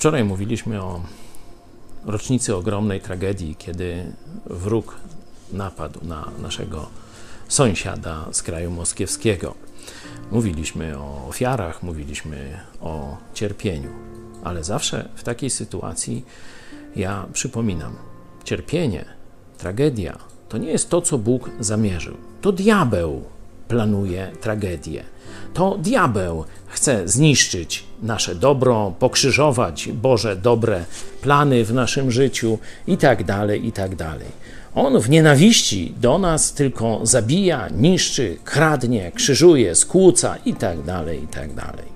[0.00, 1.00] Wczoraj mówiliśmy o
[2.06, 4.12] rocznicy ogromnej tragedii, kiedy
[4.46, 4.96] wróg
[5.52, 6.86] napadł na naszego
[7.48, 9.54] sąsiada z kraju moskiewskiego.
[10.30, 13.90] Mówiliśmy o ofiarach, mówiliśmy o cierpieniu,
[14.44, 16.24] ale zawsze w takiej sytuacji
[16.96, 17.96] ja przypominam:
[18.44, 19.04] cierpienie,
[19.58, 22.16] tragedia to nie jest to, co Bóg zamierzył.
[22.40, 23.24] To diabeł
[23.70, 25.04] planuje tragedię.
[25.54, 30.84] To diabeł chce zniszczyć nasze dobro, pokrzyżować Boże dobre
[31.22, 34.26] plany w naszym życiu i tak dalej, i tak.
[34.74, 41.26] On w nienawiści do nas tylko zabija, niszczy, kradnie, krzyżuje, skłóca i tak dalej, i
[41.54, 41.90] dalej.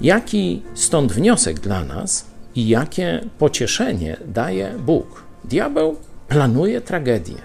[0.00, 5.24] Jaki stąd wniosek dla nas i jakie pocieszenie daje Bóg?
[5.44, 5.96] Diabeł
[6.28, 7.42] planuje tragedię.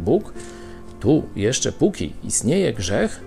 [0.00, 0.32] Bóg
[1.02, 3.20] tu jeszcze póki istnieje grzech,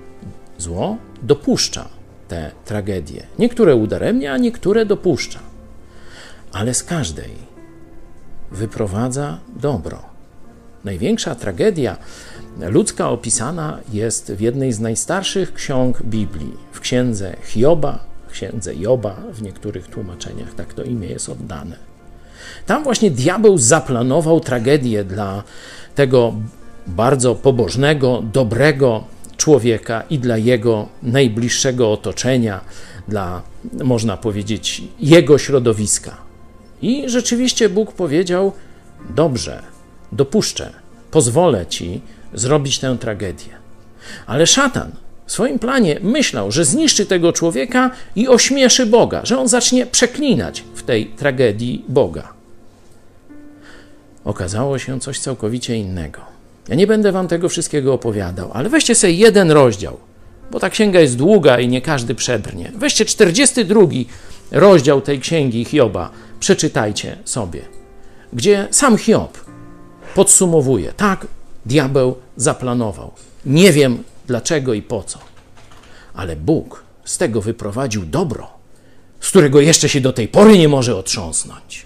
[0.57, 1.87] zło dopuszcza
[2.27, 3.23] te tragedie.
[3.39, 5.39] Niektóre udaremnia, a niektóre dopuszcza.
[6.51, 7.31] Ale z każdej
[8.51, 9.99] wyprowadza dobro.
[10.83, 11.97] Największa tragedia
[12.57, 17.99] ludzka opisana jest w jednej z najstarszych ksiąg Biblii, w księdze Hioba,
[18.31, 21.75] księdze Joba, w niektórych tłumaczeniach tak to imię jest oddane.
[22.65, 25.43] Tam właśnie diabeł zaplanował tragedię dla
[25.95, 26.33] tego
[26.87, 29.03] bardzo pobożnego, dobrego
[29.37, 32.61] człowieka i dla jego najbliższego otoczenia,
[33.07, 33.41] dla,
[33.83, 36.17] można powiedzieć, jego środowiska.
[36.81, 38.53] I rzeczywiście Bóg powiedział:
[39.09, 39.63] Dobrze,
[40.11, 40.73] dopuszczę,
[41.11, 42.01] pozwolę ci
[42.33, 43.53] zrobić tę tragedię.
[44.27, 44.91] Ale szatan
[45.25, 50.63] w swoim planie myślał, że zniszczy tego człowieka i ośmieszy Boga, że on zacznie przeklinać
[50.75, 52.33] w tej tragedii Boga.
[54.25, 56.34] Okazało się coś całkowicie innego.
[56.69, 59.97] Ja nie będę wam tego wszystkiego opowiadał, ale weźcie sobie jeden rozdział,
[60.51, 62.71] bo ta księga jest długa i nie każdy przedrnie.
[62.75, 63.81] Weźcie 42
[64.51, 67.61] rozdział tej księgi Hioba, przeczytajcie sobie,
[68.33, 69.37] gdzie sam Hiob
[70.15, 71.27] podsumowuje: tak,
[71.65, 73.11] diabeł zaplanował.
[73.45, 75.19] Nie wiem dlaczego i po co,
[76.13, 78.47] ale Bóg z tego wyprowadził dobro,
[79.19, 81.85] z którego jeszcze się do tej pory nie może otrząsnąć.